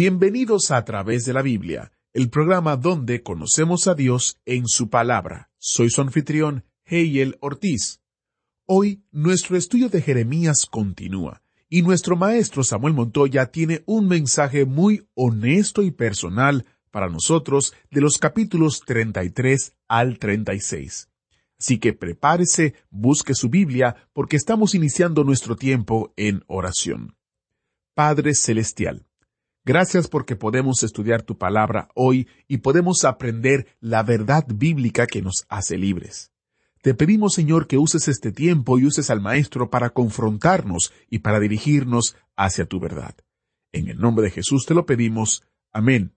[0.00, 5.50] Bienvenidos a través de la Biblia, el programa donde conocemos a Dios en su palabra.
[5.58, 8.00] Soy su anfitrión, Heiel Ortiz.
[8.64, 15.08] Hoy nuestro estudio de Jeremías continúa y nuestro maestro Samuel Montoya tiene un mensaje muy
[15.14, 21.08] honesto y personal para nosotros de los capítulos 33 al 36.
[21.58, 27.16] Así que prepárese, busque su Biblia, porque estamos iniciando nuestro tiempo en oración.
[27.94, 29.07] Padre Celestial,
[29.64, 35.46] gracias porque podemos estudiar tu palabra hoy y podemos aprender la verdad bíblica que nos
[35.48, 36.32] hace libres.
[36.82, 41.40] Te pedimos, Señor, que uses este tiempo y uses al Maestro para confrontarnos y para
[41.40, 43.16] dirigirnos hacia tu verdad.
[43.72, 45.42] En el nombre de Jesús te lo pedimos.
[45.72, 46.14] Amén.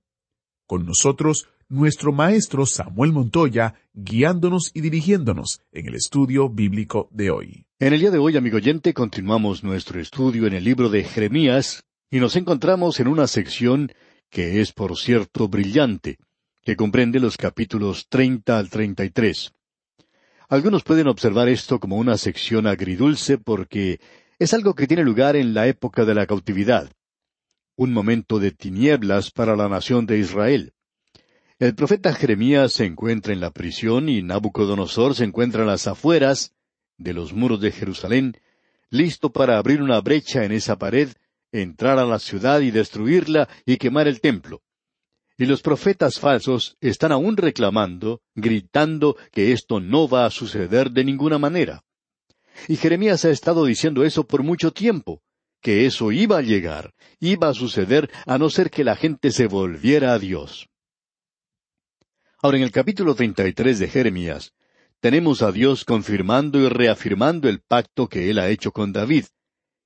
[0.68, 7.66] Con nosotros, nuestro Maestro Samuel Montoya, guiándonos y dirigiéndonos en el estudio bíblico de hoy.
[7.80, 11.84] En el día de hoy, amigo oyente, continuamos nuestro estudio en el libro de Jeremías
[12.12, 13.94] y nos encontramos en una sección
[14.30, 16.20] que es, por cierto, brillante,
[16.62, 19.54] que comprende los capítulos 30 al 33.
[20.50, 24.02] Algunos pueden observar esto como una sección agridulce porque
[24.38, 26.92] es algo que tiene lugar en la época de la cautividad,
[27.78, 30.74] un momento de tinieblas para la nación de Israel.
[31.60, 36.54] El profeta Jeremías se encuentra en la prisión y Nabucodonosor se encuentra en las afueras
[36.98, 38.36] de los muros de Jerusalén,
[38.90, 41.10] listo para abrir una brecha en esa pared,
[41.52, 44.62] entrar a la ciudad y destruirla y quemar el templo.
[45.38, 51.04] Y los profetas falsos están aún reclamando, gritando que esto no va a suceder de
[51.04, 51.84] ninguna manera.
[52.68, 55.24] Y Jeremías ha estado diciendo eso por mucho tiempo,
[55.62, 59.48] que eso iba a llegar, iba a suceder a no ser que la gente se
[59.48, 60.68] volviera a Dios.
[62.42, 64.54] Ahora en el capítulo 33 de Jeremías,
[65.00, 69.26] tenemos a Dios confirmando y reafirmando el pacto que Él ha hecho con David,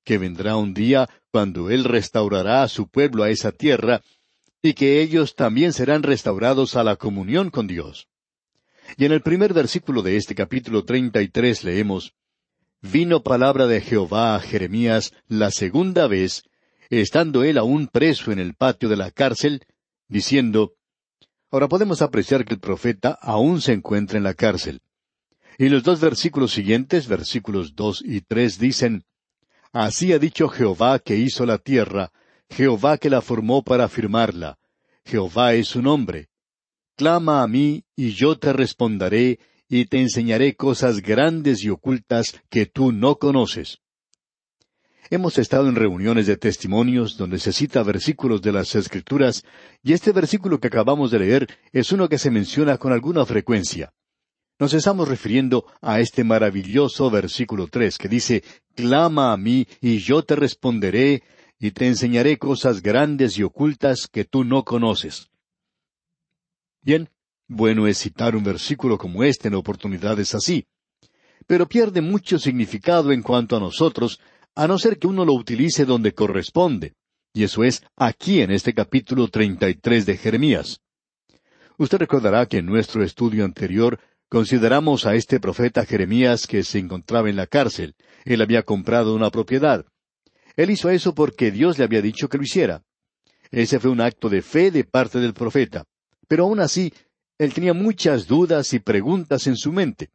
[0.06, 4.02] que vendrá un día cuando Él restaurará a su pueblo a esa tierra
[4.62, 8.08] y que ellos también serán restaurados a la comunión con Dios.
[8.98, 12.14] Y en el primer versículo de este capítulo treinta y tres leemos
[12.82, 16.44] Vino palabra de Jehová a Jeremías la segunda vez,
[16.90, 19.66] estando él aún preso en el patio de la cárcel,
[20.08, 20.74] diciendo
[21.52, 24.82] Ahora podemos apreciar que el profeta aún se encuentra en la cárcel.
[25.58, 29.04] Y los dos versículos siguientes, versículos dos y tres, dicen
[29.76, 32.14] Así ha dicho Jehová que hizo la tierra,
[32.50, 34.58] Jehová que la formó para firmarla.
[35.04, 36.30] Jehová es su nombre.
[36.96, 39.38] Clama a mí, y yo te responderé,
[39.68, 43.80] y te enseñaré cosas grandes y ocultas que tú no conoces.
[45.10, 49.44] Hemos estado en reuniones de testimonios donde se cita versículos de las Escrituras,
[49.84, 53.92] y este versículo que acabamos de leer es uno que se menciona con alguna frecuencia.
[54.58, 58.42] Nos estamos refiriendo a este maravilloso versículo tres que dice
[58.74, 61.24] Clama a mí, y yo te responderé,
[61.60, 65.30] y te enseñaré cosas grandes y ocultas que tú no conoces.
[66.82, 67.10] Bien,
[67.48, 70.66] bueno es citar un versículo como este en oportunidades así,
[71.48, 74.22] pero pierde mucho significado en cuanto a nosotros,
[74.56, 76.94] a no ser que uno lo utilice donde corresponde,
[77.34, 80.80] y eso es aquí en este capítulo treinta y tres de Jeremías.
[81.78, 84.00] Usted recordará que en nuestro estudio anterior
[84.30, 87.96] consideramos a este profeta Jeremías que se encontraba en la cárcel.
[88.24, 89.86] Él había comprado una propiedad.
[90.56, 92.84] Él hizo eso porque Dios le había dicho que lo hiciera.
[93.52, 95.86] Ese fue un acto de fe de parte del profeta.
[96.28, 96.94] Pero aún así,
[97.38, 100.10] él tenía muchas dudas y preguntas en su mente.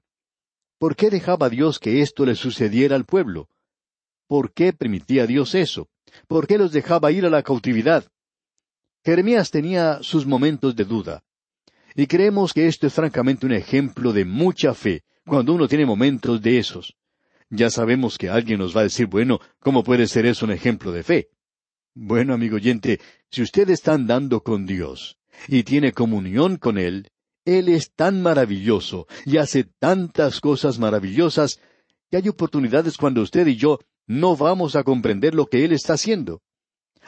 [0.79, 3.49] ¿Por qué dejaba Dios que esto le sucediera al pueblo?
[4.27, 5.89] ¿Por qué permitía Dios eso?
[6.27, 8.05] ¿Por qué los dejaba ir a la cautividad?
[9.05, 11.23] Jeremías tenía sus momentos de duda.
[11.95, 16.41] Y creemos que esto es francamente un ejemplo de mucha fe, cuando uno tiene momentos
[16.41, 16.97] de esos.
[17.51, 20.93] Ya sabemos que alguien nos va a decir, bueno, ¿cómo puede ser eso un ejemplo
[20.93, 21.31] de fe?
[21.95, 23.01] Bueno, amigo oyente,
[23.31, 27.11] si usted está andando con Dios y tiene comunión con Él,
[27.45, 31.61] Él es tan maravilloso y hace tantas cosas maravillosas
[32.11, 35.95] que hay oportunidades cuando usted y yo no vamos a comprender lo que Él está
[35.95, 36.43] haciendo.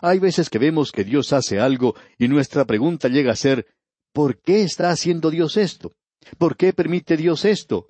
[0.00, 3.66] Hay veces que vemos que Dios hace algo y nuestra pregunta llega a ser,
[4.12, 5.92] ¿por qué está haciendo Dios esto?
[6.38, 7.88] ¿Por qué permite Dios esto?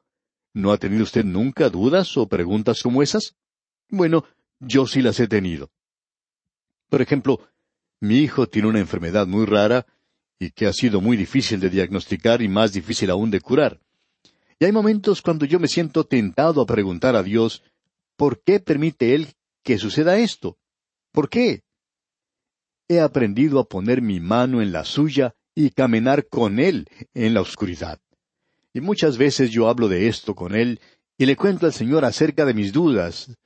[0.54, 3.36] ¿No ha tenido usted nunca dudas o preguntas como esas?
[3.88, 4.24] Bueno,
[4.60, 5.70] yo sí las he tenido.
[6.88, 7.40] Por ejemplo,
[8.00, 9.86] mi hijo tiene una enfermedad muy rara
[10.38, 13.80] y que ha sido muy difícil de diagnosticar y más difícil aún de curar.
[14.58, 17.62] Y hay momentos cuando yo me siento tentado a preguntar a Dios,
[18.16, 20.58] ¿por qué permite Él que suceda esto?
[21.12, 21.62] ¿Por qué?
[22.88, 27.40] He aprendido a poner mi mano en la suya y caminar con Él en la
[27.40, 28.00] oscuridad.
[28.72, 30.80] Y muchas veces yo hablo de esto con Él
[31.18, 33.36] y le cuento al Señor acerca de mis dudas,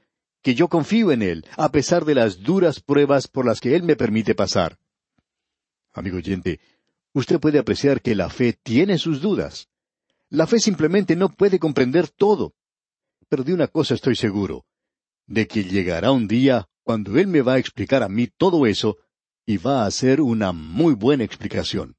[0.42, 3.82] que yo confío en Él, a pesar de las duras pruebas por las que Él
[3.82, 4.78] me permite pasar.
[5.92, 6.60] Amigo oyente,
[7.12, 9.68] usted puede apreciar que la fe tiene sus dudas.
[10.28, 12.54] La fe simplemente no puede comprender todo.
[13.28, 14.64] Pero de una cosa estoy seguro,
[15.26, 18.98] de que llegará un día cuando Él me va a explicar a mí todo eso
[19.46, 21.94] y va a hacer una muy buena explicación.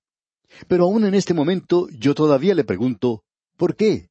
[0.68, 3.24] Pero aún en este momento yo todavía le pregunto,
[3.56, 4.10] ¿por qué?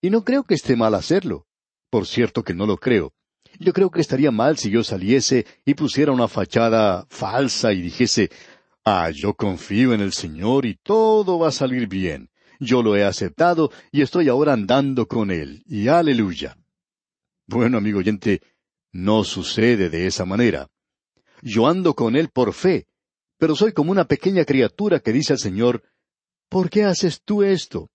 [0.00, 1.46] Y no creo que esté mal hacerlo.
[1.90, 3.12] Por cierto que no lo creo.
[3.58, 8.30] Yo creo que estaría mal si yo saliese y pusiera una fachada falsa y dijese,
[8.84, 12.30] ah, yo confío en el Señor y todo va a salir bien.
[12.58, 15.62] Yo lo he aceptado y estoy ahora andando con Él.
[15.66, 16.56] Y aleluya.
[17.46, 18.40] Bueno, amigo oyente,
[18.92, 20.68] no sucede de esa manera.
[21.46, 22.86] Yo ando con Él por fe,
[23.38, 25.82] pero soy como una pequeña criatura que dice al Señor,
[26.48, 27.90] ¿por qué haces tú esto?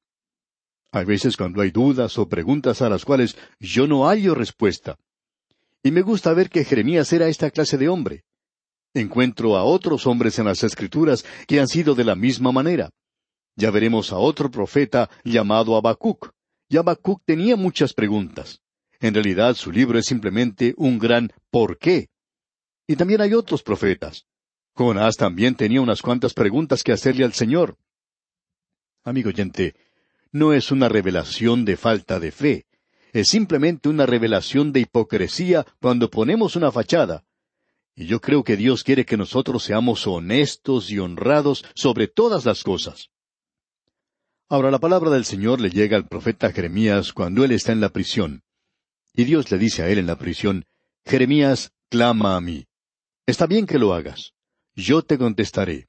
[0.92, 5.00] Hay veces cuando hay dudas o preguntas a las cuales yo no hallo respuesta.
[5.82, 8.24] Y me gusta ver que Jeremías era esta clase de hombre.
[8.94, 12.92] Encuentro a otros hombres en las Escrituras que han sido de la misma manera.
[13.56, 16.34] Ya veremos a otro profeta llamado Habacuc.
[16.70, 18.62] Y Habacuc tenía muchas preguntas.
[19.00, 22.10] En realidad su libro es simplemente un gran ¿por qué?
[22.90, 24.26] Y también hay otros profetas.
[24.74, 27.78] Jonás también tenía unas cuantas preguntas que hacerle al Señor.
[29.04, 29.76] Amigo oyente,
[30.32, 32.66] no es una revelación de falta de fe,
[33.14, 37.24] es simplemente una revelación de hipocresía cuando ponemos una fachada.
[37.94, 42.64] Y yo creo que Dios quiere que nosotros seamos honestos y honrados sobre todas las
[42.64, 43.12] cosas.
[44.48, 47.90] Ahora la palabra del Señor le llega al profeta Jeremías cuando él está en la
[47.90, 48.42] prisión.
[49.14, 50.66] Y Dios le dice a él en la prisión,
[51.06, 52.66] Jeremías, clama a mí.
[53.30, 54.34] Está bien que lo hagas.
[54.74, 55.88] Yo te contestaré.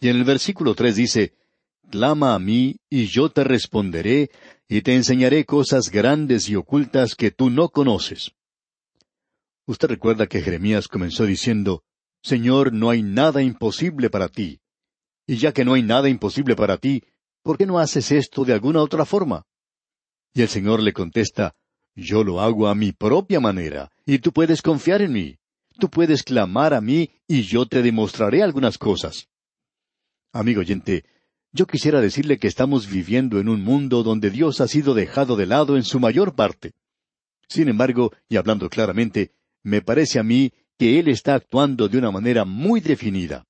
[0.00, 1.32] Y en el versículo tres dice,
[1.90, 4.30] Clama a mí, y yo te responderé,
[4.68, 8.32] y te enseñaré cosas grandes y ocultas que tú no conoces.
[9.64, 11.84] Usted recuerda que Jeremías comenzó diciendo,
[12.22, 14.60] Señor, no hay nada imposible para ti.
[15.26, 17.02] Y ya que no hay nada imposible para ti,
[17.42, 19.46] ¿por qué no haces esto de alguna otra forma?
[20.34, 21.54] Y el Señor le contesta,
[21.94, 25.38] Yo lo hago a mi propia manera, y tú puedes confiar en mí.
[25.78, 29.28] Tú puedes clamar a mí y yo te demostraré algunas cosas.
[30.32, 31.04] Amigo oyente,
[31.52, 35.46] yo quisiera decirle que estamos viviendo en un mundo donde Dios ha sido dejado de
[35.46, 36.72] lado en su mayor parte.
[37.48, 39.32] Sin embargo, y hablando claramente,
[39.62, 43.46] me parece a mí que Él está actuando de una manera muy definida.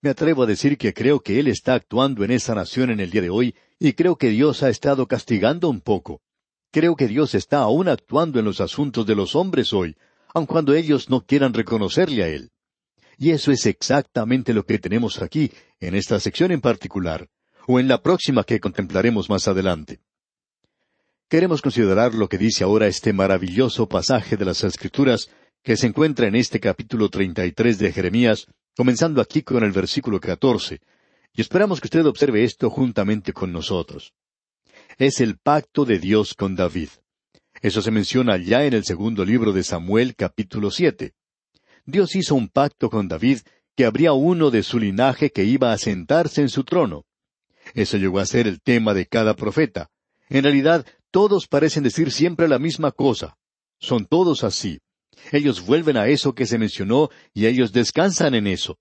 [0.00, 3.10] Me atrevo a decir que creo que Él está actuando en esa nación en el
[3.10, 6.20] día de hoy, y creo que Dios ha estado castigando un poco.
[6.70, 9.96] Creo que Dios está aún actuando en los asuntos de los hombres hoy,
[10.36, 12.50] aun cuando ellos no quieran reconocerle a Él.
[13.16, 15.50] Y eso es exactamente lo que tenemos aquí,
[15.80, 17.30] en esta sección en particular,
[17.66, 20.00] o en la próxima que contemplaremos más adelante.
[21.30, 25.30] Queremos considerar lo que dice ahora este maravilloso pasaje de las Escrituras
[25.62, 28.46] que se encuentra en este capítulo treinta y tres de Jeremías,
[28.76, 30.82] comenzando aquí con el versículo catorce,
[31.32, 34.12] y esperamos que usted observe esto juntamente con nosotros.
[34.98, 36.90] Es el pacto de Dios con David.
[37.62, 41.14] Eso se menciona ya en el segundo libro de Samuel capítulo siete.
[41.84, 43.38] Dios hizo un pacto con David
[43.76, 47.04] que habría uno de su linaje que iba a sentarse en su trono.
[47.74, 49.90] Eso llegó a ser el tema de cada profeta.
[50.28, 53.36] En realidad, todos parecen decir siempre la misma cosa.
[53.78, 54.80] Son todos así.
[55.32, 58.78] Ellos vuelven a eso que se mencionó y ellos descansan en eso.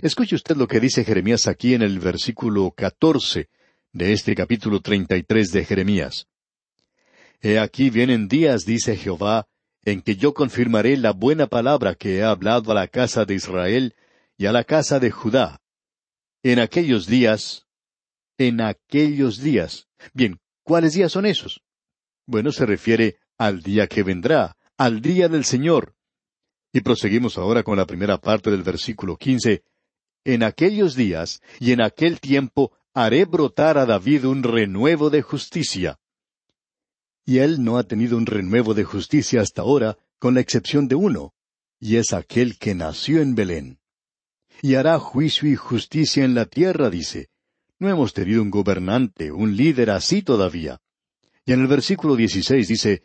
[0.00, 3.48] Escuche usted lo que dice Jeremías aquí en el versículo catorce
[3.92, 6.26] de este capítulo treinta y tres de Jeremías.
[7.46, 9.46] He aquí vienen días, dice Jehová,
[9.84, 13.94] en que yo confirmaré la buena palabra que he hablado a la casa de Israel
[14.38, 15.60] y a la casa de Judá.
[16.42, 17.66] En aquellos días,
[18.38, 19.88] en aquellos días.
[20.14, 21.60] Bien, ¿cuáles días son esos?
[22.24, 25.94] Bueno, se refiere al día que vendrá, al día del Señor.
[26.72, 29.64] Y proseguimos ahora con la primera parte del versículo quince.
[30.24, 36.00] En aquellos días y en aquel tiempo haré brotar a David un renuevo de justicia
[37.24, 40.94] y él no ha tenido un renuevo de justicia hasta ahora, con la excepción de
[40.94, 41.34] uno,
[41.80, 43.78] y es aquel que nació en Belén.
[44.62, 47.28] Y hará juicio y justicia en la tierra, dice.
[47.78, 50.80] No hemos tenido un gobernante, un líder así todavía.
[51.44, 53.02] Y en el versículo 16 dice,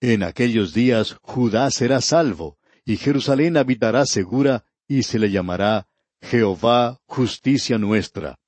[0.00, 5.88] En aquellos días Judá será salvo, y Jerusalén habitará segura, y se le llamará
[6.20, 8.38] Jehová justicia nuestra.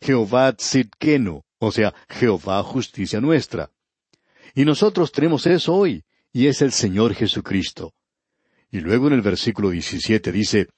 [0.00, 3.70] Jehová Tzidkenu, o sea, Jehová justicia nuestra.
[4.54, 7.94] Y nosotros tenemos eso hoy, y es el Señor Jesucristo.
[8.70, 10.68] Y luego en el versículo 17 dice,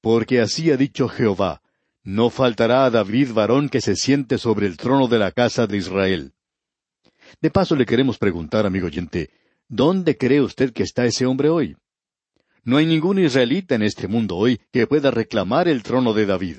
[0.00, 1.62] Porque así ha dicho Jehová,
[2.02, 5.76] no faltará a David varón que se siente sobre el trono de la casa de
[5.76, 6.32] Israel.
[7.40, 9.30] De paso le queremos preguntar, amigo oyente,
[9.68, 11.76] ¿dónde cree usted que está ese hombre hoy?
[12.64, 16.58] No hay ningún israelita en este mundo hoy que pueda reclamar el trono de David.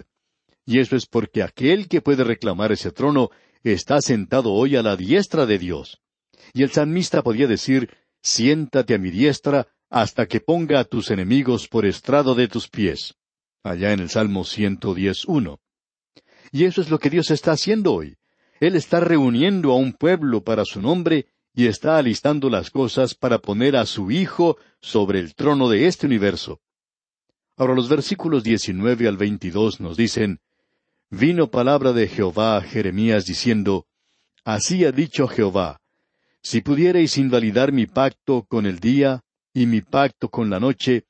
[0.66, 3.30] Y eso es porque aquel que puede reclamar ese trono
[3.64, 6.00] está sentado hoy a la diestra de Dios.
[6.54, 7.90] Y el salmista podía decir,
[8.22, 13.16] siéntate a mi diestra hasta que ponga a tus enemigos por estrado de tus pies.
[13.64, 15.58] Allá en el Salmo 111.
[16.52, 18.18] Y eso es lo que Dios está haciendo hoy.
[18.60, 23.40] Él está reuniendo a un pueblo para su nombre y está alistando las cosas para
[23.40, 26.62] poner a su Hijo sobre el trono de este universo.
[27.58, 30.40] Ahora los versículos 19 al 22 nos dicen,
[31.10, 33.88] Vino palabra de Jehová a Jeremías diciendo,
[34.46, 35.79] Así ha dicho Jehová,
[36.42, 39.22] si pudierais invalidar mi pacto con el día
[39.54, 41.06] y mi pacto con la noche,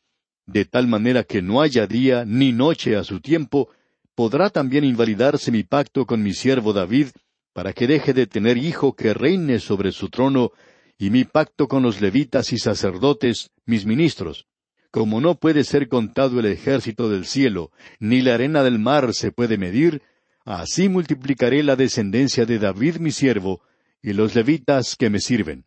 [0.46, 3.70] de tal manera que no haya día ni noche a su tiempo,
[4.16, 7.10] podrá también invalidarse mi pacto con mi siervo David,
[7.54, 10.52] para que deje de tener hijo que reine sobre su trono,
[10.98, 14.48] y mi pacto con los levitas y sacerdotes, mis ministros.
[14.92, 19.32] Como no puede ser contado el ejército del cielo, ni la arena del mar se
[19.32, 20.02] puede medir,
[20.44, 23.62] así multiplicaré la descendencia de David mi siervo,
[24.02, 25.66] y los levitas que me sirven.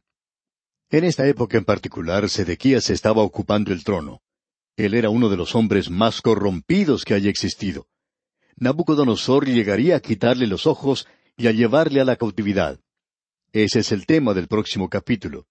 [0.91, 4.21] En esta época en particular, Sedequías estaba ocupando el trono.
[4.77, 7.89] Él era uno de los hombres más corrompidos que haya existido.
[8.57, 12.79] Nabucodonosor llegaría a quitarle los ojos y a llevarle a la cautividad.
[13.53, 15.47] Ese es el tema del próximo capítulo.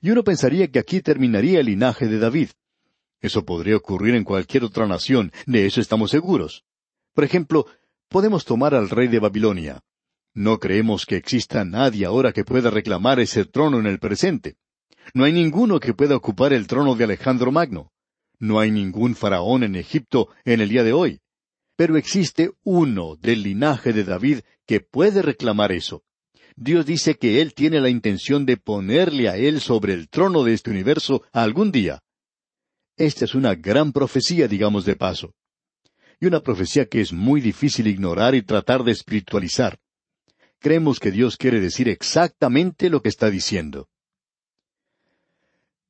[0.00, 2.50] Y uno pensaría que aquí terminaría el linaje de David.
[3.20, 6.64] Eso podría ocurrir en cualquier otra nación, de eso estamos seguros.
[7.14, 7.66] Por ejemplo,
[8.08, 9.80] podemos tomar al rey de Babilonia.
[10.36, 14.58] No creemos que exista nadie ahora que pueda reclamar ese trono en el presente.
[15.14, 17.90] No hay ninguno que pueda ocupar el trono de Alejandro Magno.
[18.38, 21.20] No hay ningún faraón en Egipto en el día de hoy.
[21.74, 26.02] Pero existe uno del linaje de David que puede reclamar eso.
[26.54, 30.52] Dios dice que Él tiene la intención de ponerle a Él sobre el trono de
[30.52, 32.02] este universo algún día.
[32.98, 35.34] Esta es una gran profecía, digamos de paso.
[36.20, 39.78] Y una profecía que es muy difícil ignorar y tratar de espiritualizar
[40.58, 43.88] creemos que Dios quiere decir exactamente lo que está diciendo.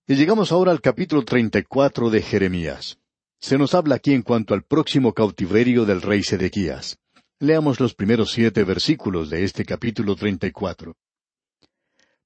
[0.06, 2.98] Y llegamos ahora al capítulo treinta y cuatro de Jeremías.
[3.40, 6.98] Se nos habla aquí en cuanto al próximo cautiverio del rey Sedequías.
[7.38, 10.96] Leamos los primeros siete versículos de este capítulo treinta y cuatro.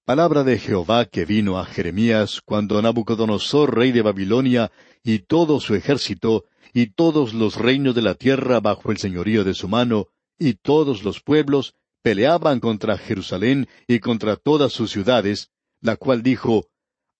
[0.04, 4.70] Palabra de Jehová que vino a Jeremías cuando Nabucodonosor, rey de Babilonia,
[5.02, 9.54] y todo su ejército, y todos los reinos de la tierra bajo el señorío de
[9.54, 15.96] su mano, y todos los pueblos, peleaban contra Jerusalén y contra todas sus ciudades, la
[15.96, 16.66] cual dijo,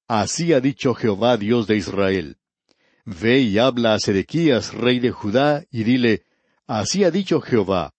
[0.09, 2.37] Así ha dicho Jehová Dios de Israel.
[3.05, 6.25] Ve y habla a Sedequías, rey de Judá, y dile,
[6.67, 7.95] Así ha dicho Jehová,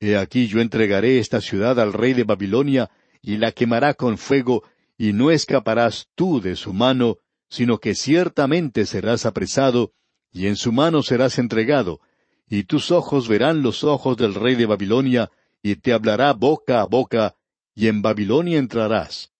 [0.00, 4.64] He aquí yo entregaré esta ciudad al rey de Babilonia, y la quemará con fuego,
[4.98, 9.92] y no escaparás tú de su mano, sino que ciertamente serás apresado,
[10.32, 12.00] y en su mano serás entregado,
[12.48, 15.30] y tus ojos verán los ojos del rey de Babilonia,
[15.62, 17.36] y te hablará boca a boca,
[17.74, 19.32] y en Babilonia entrarás.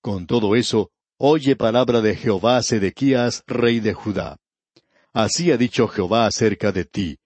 [0.00, 4.36] Con todo eso, oye palabra de Jehová Sedequías, rey de Judá.
[5.12, 7.18] Así ha dicho Jehová acerca de ti.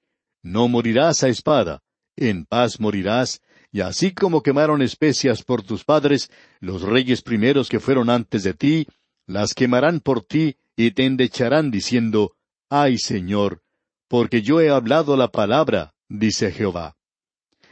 [0.43, 1.83] No morirás a espada,
[2.17, 3.41] en paz morirás,
[3.73, 8.55] y así como quemaron especias por tus padres, los reyes primeros que fueron antes de
[8.55, 8.87] ti,
[9.27, 12.37] las quemarán por ti y te endecharán diciendo,
[12.71, 13.63] Ay Señor,
[14.09, 16.96] porque yo he hablado la palabra, dice Jehová.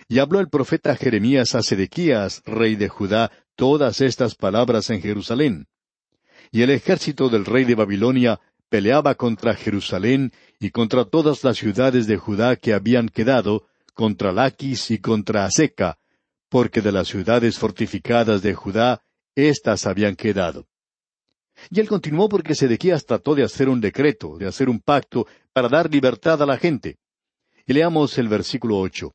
[0.08, 5.66] Y habló el profeta Jeremías a Sedequías, rey de Judá, todas estas palabras en Jerusalén.
[6.50, 12.06] Y el ejército del rey de Babilonia peleaba contra Jerusalén y contra todas las ciudades
[12.06, 15.98] de Judá que habían quedado, contra Laquis y contra Aseca,
[16.48, 19.02] porque de las ciudades fortificadas de Judá,
[19.34, 20.66] éstas habían quedado.
[21.70, 25.68] Y él continuó porque Sedequías trató de hacer un decreto, de hacer un pacto, para
[25.68, 26.98] dar libertad a la gente.
[27.66, 29.14] Y leamos el versículo ocho.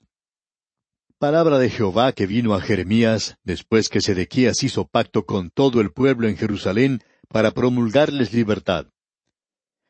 [1.20, 5.92] Palabra de Jehová que vino a Jeremías después que Sedequías hizo pacto con todo el
[5.92, 8.88] pueblo en Jerusalén para promulgarles libertad.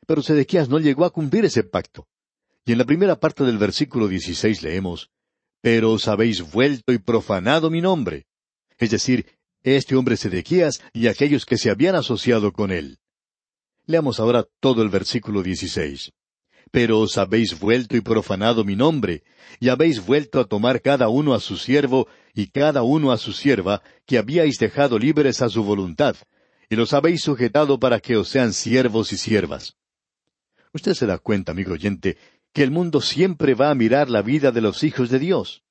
[0.07, 2.07] Pero Sedequías no llegó a cumplir ese pacto.
[2.65, 5.12] Y en la primera parte del versículo 16 leemos,
[5.62, 8.25] Pero os habéis vuelto y profanado mi nombre.
[8.79, 9.27] Es decir,
[9.62, 12.98] este hombre Sedequías y aquellos que se habían asociado con él.
[13.86, 16.12] Leamos ahora todo el versículo 16.
[16.71, 19.23] Pero os habéis vuelto y profanado mi nombre,
[19.59, 23.33] y habéis vuelto a tomar cada uno a su siervo y cada uno a su
[23.33, 26.15] sierva, que habíais dejado libres a su voluntad,
[26.69, 29.75] y los habéis sujetado para que os sean siervos y siervas.
[30.71, 32.17] Usted se da cuenta, amigo oyente,
[32.53, 35.63] que el mundo siempre va a mirar la vida de los hijos de Dios.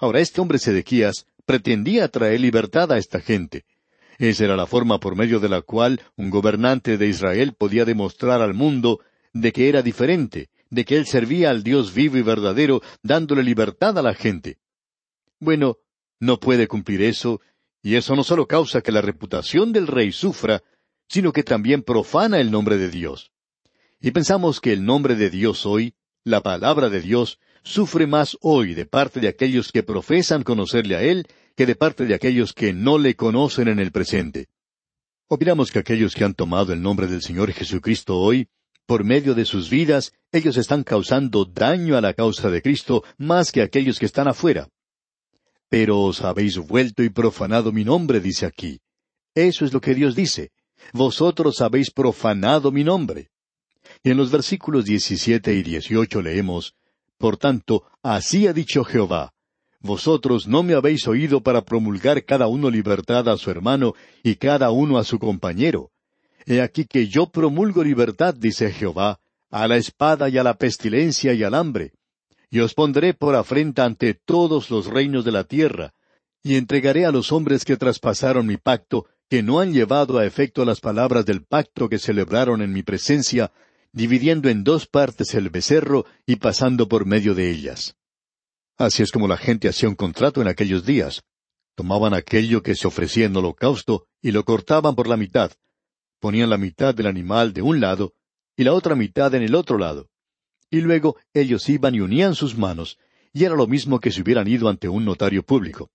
[0.00, 3.64] Ahora, este hombre Sedequías pretendía traer libertad a esta gente.
[4.18, 8.42] Esa era la forma por medio de la cual un gobernante de Israel podía demostrar
[8.42, 9.00] al mundo
[9.32, 13.98] de que era diferente, de que él servía al Dios vivo y verdadero, dándole libertad
[13.98, 14.58] a la gente.
[15.40, 15.78] Bueno,
[16.20, 17.40] no puede cumplir eso,
[17.82, 20.62] y eso no solo causa que la reputación del rey sufra,
[21.08, 23.32] sino que también profana el nombre de Dios.
[24.00, 28.74] Y pensamos que el nombre de Dios hoy, la palabra de Dios, sufre más hoy
[28.74, 32.72] de parte de aquellos que profesan conocerle a Él que de parte de aquellos que
[32.72, 34.48] no le conocen en el presente.
[35.28, 38.48] Opinamos que aquellos que han tomado el nombre del Señor Jesucristo hoy,
[38.92, 43.50] por medio de sus vidas, ellos están causando daño a la causa de Cristo más
[43.50, 44.68] que aquellos que están afuera.
[45.70, 48.80] Pero os habéis vuelto y profanado mi nombre, dice aquí.
[49.34, 50.50] Eso es lo que Dios dice.
[50.92, 53.30] Vosotros habéis profanado mi nombre.
[54.02, 56.74] Y en los versículos 17 y 18 leemos,
[57.16, 59.32] Por tanto, así ha dicho Jehová,
[59.80, 64.70] vosotros no me habéis oído para promulgar cada uno libertad a su hermano y cada
[64.70, 65.92] uno a su compañero.
[66.46, 69.20] He aquí que yo promulgo libertad, dice Jehová,
[69.50, 71.92] a la espada y a la pestilencia y al hambre.
[72.50, 75.94] Y os pondré por afrenta ante todos los reinos de la tierra,
[76.42, 80.64] y entregaré a los hombres que traspasaron mi pacto, que no han llevado a efecto
[80.64, 83.52] las palabras del pacto que celebraron en mi presencia,
[83.92, 87.96] dividiendo en dos partes el becerro y pasando por medio de ellas.
[88.76, 91.22] Así es como la gente hacía un contrato en aquellos días.
[91.74, 95.52] Tomaban aquello que se ofrecía en holocausto y lo cortaban por la mitad.
[96.22, 98.14] Ponían la mitad del animal de un lado
[98.56, 100.08] y la otra mitad en el otro lado.
[100.70, 102.96] Y luego ellos iban y unían sus manos,
[103.32, 105.90] y era lo mismo que si hubieran ido ante un notario público.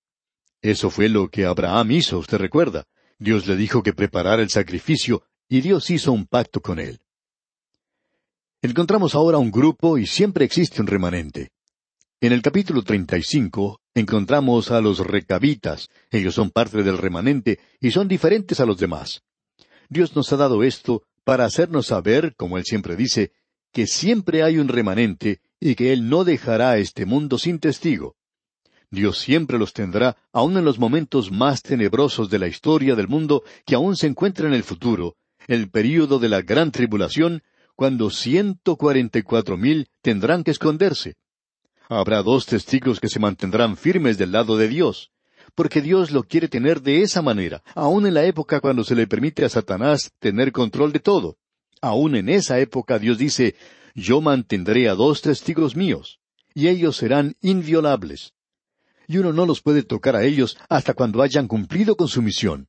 [0.62, 2.84] Eso fue lo que Abraham hizo, usted recuerda.
[3.18, 7.00] Dios le dijo que preparara el sacrificio, y Dios hizo un pacto con él.
[8.62, 11.52] Encontramos ahora un grupo y siempre existe un remanente.
[12.20, 15.88] En el capítulo 35 encontramos a los recabitas.
[16.12, 19.24] Ellos son parte del remanente y son diferentes a los demás.
[19.90, 23.32] Dios nos ha dado esto para hacernos saber, como Él siempre dice,
[23.72, 28.16] que siempre hay un remanente y que Él no dejará este mundo sin testigo.
[28.90, 33.44] Dios siempre los tendrá, aun en los momentos más tenebrosos de la historia del mundo
[33.66, 37.44] que aún se encuentra en el futuro, el período de la gran tribulación,
[37.76, 41.16] cuando ciento cuarenta y cuatro mil tendrán que esconderse.
[41.90, 45.12] Habrá dos testigos que se mantendrán firmes del lado de Dios,
[45.58, 49.08] porque Dios lo quiere tener de esa manera, aun en la época cuando se le
[49.08, 51.38] permite a Satanás tener control de todo.
[51.82, 53.56] Aun en esa época Dios dice,
[53.96, 56.20] yo mantendré a dos testigos míos,
[56.54, 58.34] y ellos serán inviolables.
[59.08, 62.68] Y uno no los puede tocar a ellos hasta cuando hayan cumplido con su misión.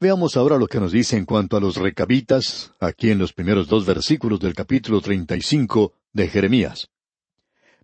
[0.00, 3.68] Veamos ahora lo que nos dice en cuanto a los recabitas, aquí en los primeros
[3.68, 6.88] dos versículos del capítulo treinta y cinco de Jeremías.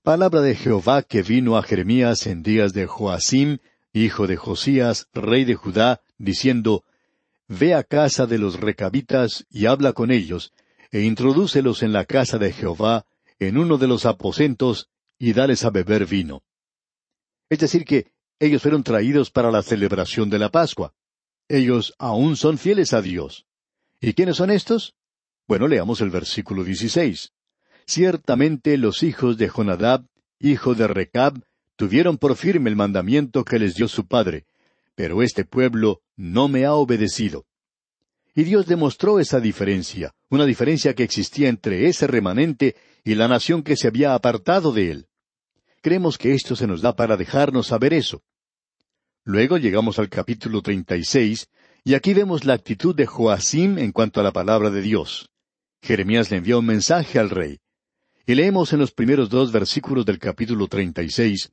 [0.02, 3.58] Palabra de Jehová que vino a Jeremías en días de Joacim,
[3.92, 6.84] hijo de Josías, rey de Judá, diciendo,
[7.48, 10.52] Ve a casa de los recabitas y habla con ellos,
[10.90, 13.06] e introdúcelos en la casa de Jehová,
[13.38, 16.42] en uno de los aposentos, y dales a beber vino.
[17.48, 20.94] Es decir, que ellos fueron traídos para la celebración de la Pascua.
[21.48, 23.46] Ellos aún son fieles a Dios.
[24.00, 24.94] ¿Y quiénes son estos?
[25.46, 27.32] Bueno, leamos el versículo 16.
[27.86, 30.06] Ciertamente los hijos de Jonadab,
[30.40, 31.42] hijo de Recab,
[31.82, 34.46] tuvieron por firme el mandamiento que les dio su padre,
[34.94, 37.44] pero este pueblo no me ha obedecido.
[38.36, 43.64] Y Dios demostró esa diferencia, una diferencia que existía entre ese remanente y la nación
[43.64, 45.06] que se había apartado de él.
[45.80, 48.22] Creemos que esto se nos da para dejarnos saber eso.
[49.24, 51.48] Luego llegamos al capítulo 36,
[51.82, 55.30] y aquí vemos la actitud de Joacim en cuanto a la palabra de Dios.
[55.80, 57.58] Jeremías le envió un mensaje al rey.
[58.24, 61.52] Y leemos en los primeros dos versículos del capítulo treinta y seis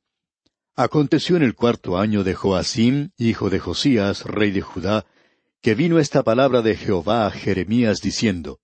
[0.76, 5.04] Aconteció en el cuarto año de Joacim, hijo de Josías, rey de Judá,
[5.60, 8.60] que vino esta palabra de Jehová a Jeremías diciendo,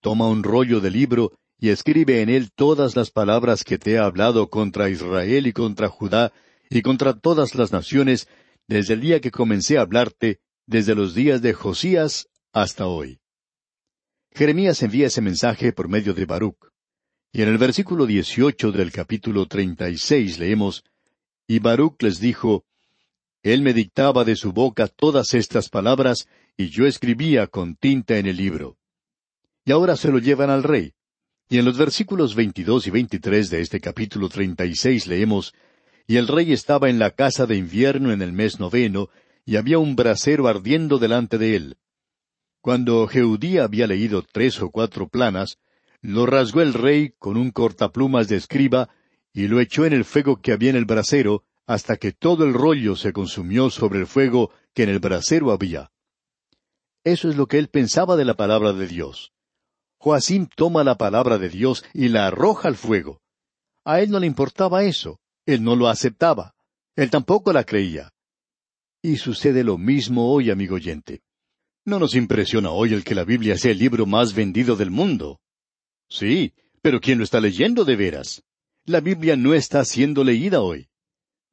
[0.00, 3.98] Toma un rollo de libro y escribe en él todas las palabras que te he
[3.98, 6.32] hablado contra Israel y contra Judá
[6.70, 8.28] y contra todas las naciones,
[8.68, 13.18] desde el día que comencé a hablarte, desde los días de Josías hasta hoy.
[14.32, 16.70] Jeremías envía ese mensaje por medio de Baruch.
[17.32, 20.84] Y en el versículo dieciocho del capítulo treinta y seis leemos,
[21.50, 22.64] Y Baruch les dijo,
[23.42, 28.26] Él me dictaba de su boca todas estas palabras, y yo escribía con tinta en
[28.26, 28.78] el libro.
[29.64, 30.92] Y ahora se lo llevan al rey.
[31.48, 35.52] Y en los versículos 22 y 23 de este capítulo 36 leemos,
[36.06, 39.08] Y el rey estaba en la casa de invierno en el mes noveno,
[39.44, 41.78] y había un brasero ardiendo delante de él.
[42.60, 45.58] Cuando Jeudí había leído tres o cuatro planas,
[46.00, 48.88] lo rasgó el rey con un cortaplumas de escriba,
[49.32, 52.52] y lo echó en el fuego que había en el brasero, hasta que todo el
[52.52, 55.92] rollo se consumió sobre el fuego que en el brasero había.
[57.04, 59.32] Eso es lo que él pensaba de la palabra de Dios.
[59.98, 63.20] Joacim toma la palabra de Dios y la arroja al fuego.
[63.84, 66.54] A él no le importaba eso, él no lo aceptaba,
[66.96, 68.12] él tampoco la creía.
[69.02, 71.22] Y sucede lo mismo hoy, amigo oyente.
[71.84, 75.40] No nos impresiona hoy el que la Biblia sea el libro más vendido del mundo.
[76.08, 78.42] Sí, pero ¿quién lo está leyendo de veras?
[78.86, 80.88] La Biblia no está siendo leída hoy.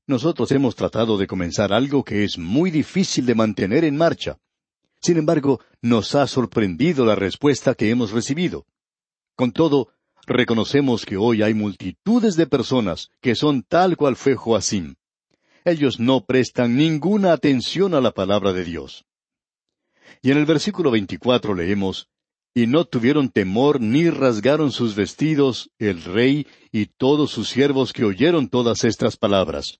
[0.07, 4.37] Nosotros hemos tratado de comenzar algo que es muy difícil de mantener en marcha.
[5.01, 8.65] Sin embargo, nos ha sorprendido la respuesta que hemos recibido.
[9.35, 9.89] Con todo,
[10.25, 14.95] reconocemos que hoy hay multitudes de personas que son tal cual fue Joacim.
[15.65, 19.05] Ellos no prestan ninguna atención a la palabra de Dios.
[20.21, 22.07] Y en el versículo 24 leemos,
[22.57, 28.03] Y no tuvieron temor ni rasgaron sus vestidos el rey y todos sus siervos que
[28.03, 29.79] oyeron todas estas palabras.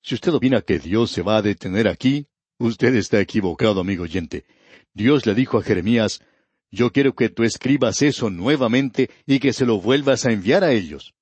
[0.00, 4.46] Si usted opina que Dios se va a detener aquí, Usted está equivocado, amigo oyente.
[4.94, 6.22] Dios le dijo a Jeremías,
[6.70, 10.72] Yo quiero que tú escribas eso nuevamente y que se lo vuelvas a enviar a
[10.72, 11.14] ellos.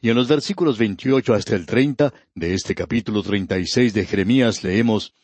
[0.00, 5.14] Y en los versículos 28 hasta el 30 de este capítulo 36 de Jeremías leemos,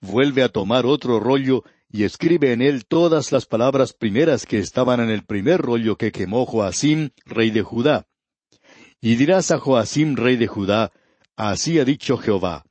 [0.00, 5.00] Vuelve a tomar otro rollo y escribe en él todas las palabras primeras que estaban
[5.00, 8.06] en el primer rollo que quemó Joacim, rey de Judá.
[9.00, 10.92] Y dirás a Joacim, rey de Judá,
[11.36, 12.64] Así ha dicho Jehová,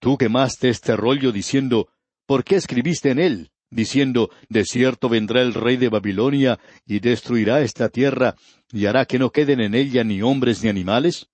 [0.00, 1.88] Tú quemaste este rollo diciendo,
[2.26, 3.50] ¿por qué escribiste en él?
[3.70, 8.34] diciendo, De cierto vendrá el rey de Babilonia y destruirá esta tierra
[8.72, 11.28] y hará que no queden en ella ni hombres ni animales?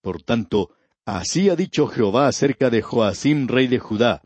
[0.00, 0.70] Por tanto,
[1.04, 4.22] así ha dicho Jehová acerca de Joacim, rey de Judá.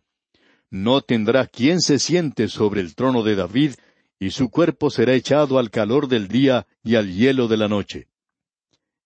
[0.72, 3.74] No tendrá quien se siente sobre el trono de David,
[4.18, 8.08] y su cuerpo será echado al calor del día y al hielo de la noche.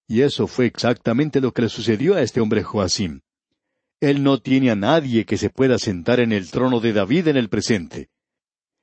[0.06, 3.22] Y eso fue exactamente lo que le sucedió a este hombre Joacim.
[3.98, 7.36] Él no tiene a nadie que se pueda sentar en el trono de David en
[7.36, 8.10] el presente.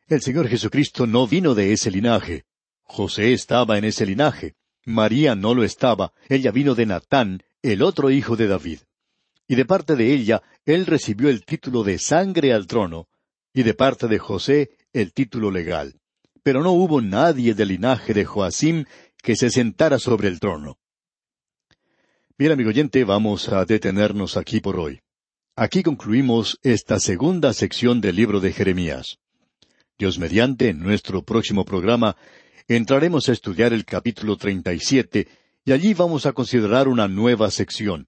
[0.07, 2.43] El Señor Jesucristo no vino de ese linaje.
[2.81, 4.55] José estaba en ese linaje.
[4.83, 6.11] María no lo estaba.
[6.27, 8.79] Ella vino de Natán, el otro hijo de David.
[9.47, 13.07] Y de parte de ella, él recibió el título de sangre al trono,
[13.53, 15.99] y de parte de José el título legal.
[16.43, 18.85] Pero no hubo nadie del linaje de Joacim
[19.17, 20.77] que se sentara sobre el trono.
[22.37, 24.99] Bien, amigo oyente, vamos a detenernos aquí por hoy.
[25.55, 29.19] Aquí concluimos esta segunda sección del libro de Jeremías.
[29.99, 32.17] Dios mediante, en nuestro próximo programa,
[32.67, 35.27] entraremos a estudiar el capítulo 37
[35.63, 38.07] y allí vamos a considerar una nueva sección,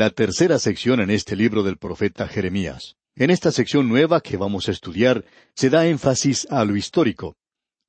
[0.00, 2.96] la tercera sección en este libro del profeta Jeremías.
[3.16, 7.36] En esta sección nueva que vamos a estudiar se da énfasis a lo histórico.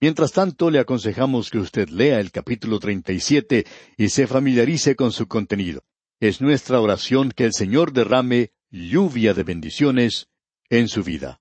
[0.01, 5.29] Mientras tanto, le aconsejamos que usted lea el capítulo 37 y se familiarice con su
[5.29, 5.83] contenido.
[6.19, 10.27] Es nuestra oración que el Señor derrame lluvia de bendiciones
[10.69, 11.40] en su vida.